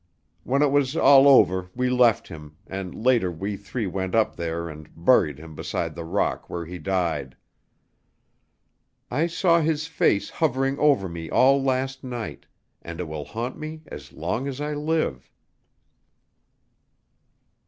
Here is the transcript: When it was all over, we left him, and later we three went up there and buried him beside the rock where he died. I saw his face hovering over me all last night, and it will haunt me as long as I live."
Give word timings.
When 0.43 0.63
it 0.63 0.71
was 0.71 0.97
all 0.97 1.27
over, 1.27 1.69
we 1.75 1.87
left 1.91 2.27
him, 2.29 2.57
and 2.65 2.95
later 2.95 3.31
we 3.31 3.55
three 3.55 3.85
went 3.85 4.15
up 4.15 4.35
there 4.35 4.67
and 4.67 4.89
buried 4.95 5.37
him 5.37 5.53
beside 5.53 5.93
the 5.93 6.03
rock 6.03 6.49
where 6.49 6.65
he 6.65 6.79
died. 6.79 7.37
I 9.11 9.27
saw 9.27 9.61
his 9.61 9.85
face 9.85 10.31
hovering 10.31 10.79
over 10.79 11.07
me 11.07 11.29
all 11.29 11.61
last 11.61 12.03
night, 12.03 12.47
and 12.81 12.99
it 12.99 13.07
will 13.07 13.25
haunt 13.25 13.59
me 13.59 13.83
as 13.85 14.11
long 14.11 14.47
as 14.47 14.59
I 14.59 14.73
live." 14.73 15.29